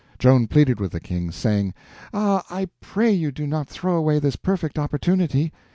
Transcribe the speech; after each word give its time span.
Joan 0.17 0.47
pleaded 0.47 0.79
with 0.79 0.93
the 0.93 0.99
King, 0.99 1.29
saying: 1.29 1.75
"Ah, 2.11 2.43
I 2.49 2.69
pray 2.79 3.11
you 3.11 3.31
do 3.31 3.45
not 3.45 3.67
throw 3.69 3.95
away 3.97 4.17
this 4.17 4.35
perfect 4.35 4.79
opportunity. 4.79 5.53